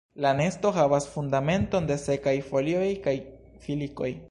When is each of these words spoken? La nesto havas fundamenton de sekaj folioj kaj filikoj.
La 0.25 0.29
nesto 0.37 0.71
havas 0.77 1.05
fundamenton 1.17 1.89
de 1.93 1.99
sekaj 2.05 2.35
folioj 2.49 2.91
kaj 3.07 3.17
filikoj. 3.67 4.13